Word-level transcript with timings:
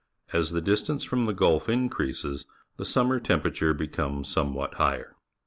As 0.33 0.49
the 0.49 0.61
distance 0.61 1.03
from 1.03 1.27
the 1.27 1.31
Gulf 1.31 1.69
increases, 1.69 2.47
the 2.77 2.85
sunmier 2.85 3.23
temperature 3.23 3.71
becomes 3.75 4.29
somewhat 4.29 4.73
higher. 4.73 5.15